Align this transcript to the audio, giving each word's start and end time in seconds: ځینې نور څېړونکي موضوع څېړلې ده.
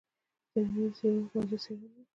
ځینې 0.51 0.67
نور 0.75 0.91
څېړونکي 0.97 1.31
موضوع 1.35 1.59
څېړلې 1.63 1.87
ده. 1.93 2.01